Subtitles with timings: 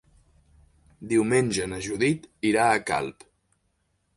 [1.11, 3.29] Diumenge na Judit irà a Calp.